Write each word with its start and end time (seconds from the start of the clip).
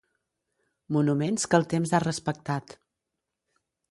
Monuments 0.97 1.45
que 1.51 1.59
el 1.61 1.69
temps 1.75 1.93
ha 1.97 2.01
respectat. 2.05 2.75